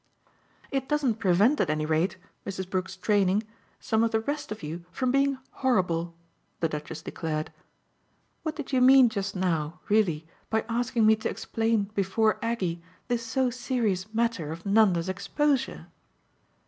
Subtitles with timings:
[0.71, 2.67] "It doesn't prevent at any rate, Mrs.
[2.67, 3.43] Brook's training,
[3.79, 6.15] some of the rest of you from being horrible,"
[6.59, 7.53] the Duchess declared.
[8.41, 13.23] "What did you mean just now, really, by asking me to explain before Aggie this
[13.23, 15.85] so serious matter of Nanda's exposure?"